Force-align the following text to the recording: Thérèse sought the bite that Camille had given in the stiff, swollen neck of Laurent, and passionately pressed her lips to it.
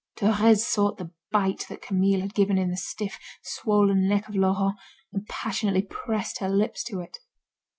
Thérèse 0.17 0.61
sought 0.61 0.97
the 0.97 1.11
bite 1.29 1.67
that 1.69 1.83
Camille 1.83 2.21
had 2.21 2.33
given 2.33 2.57
in 2.57 2.71
the 2.71 2.75
stiff, 2.75 3.19
swollen 3.43 4.07
neck 4.07 4.27
of 4.27 4.35
Laurent, 4.35 4.75
and 5.13 5.27
passionately 5.27 5.83
pressed 5.83 6.39
her 6.39 6.49
lips 6.49 6.83
to 6.85 7.01
it. 7.01 7.19